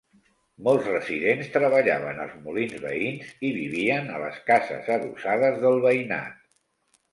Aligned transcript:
Molts 0.67 0.85
residents 0.91 1.51
treballaven 1.57 2.21
als 2.23 2.33
molins 2.47 2.73
veïns 2.87 3.31
i 3.51 3.53
vivien 3.59 4.11
a 4.17 4.25
les 4.25 4.43
cases 4.51 4.93
adossades 4.99 5.63
del 5.69 5.81
veïnat. 5.89 6.45